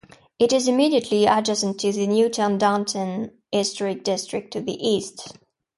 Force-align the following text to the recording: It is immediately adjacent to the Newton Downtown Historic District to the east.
It 0.39 0.51
is 0.51 0.67
immediately 0.67 1.27
adjacent 1.27 1.79
to 1.81 1.91
the 1.91 2.07
Newton 2.07 2.57
Downtown 2.57 3.29
Historic 3.51 4.03
District 4.03 4.51
to 4.53 4.59
the 4.59 4.73
east. 4.83 5.37